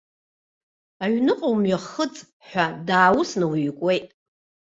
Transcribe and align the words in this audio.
Аҩныҟа 1.03 1.47
умҩахыҵ 1.53 2.15
ҳәа 2.47 2.65
дааусны 2.87 3.45
уикуеит. 3.51 4.07